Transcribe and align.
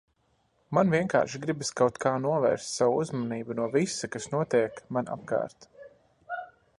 Man 0.75 0.93
vienkārši 0.93 1.41
gribās 1.43 1.69
kaut 1.81 1.99
kā 2.05 2.13
novērst 2.23 2.71
savu 2.79 2.97
uzmanību 3.03 3.57
no 3.59 3.67
visa 3.75 4.09
kas 4.17 4.29
notiek 4.37 4.83
man 4.97 5.13
apkārt. 5.17 5.69